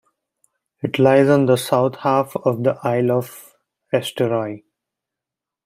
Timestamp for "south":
1.57-1.97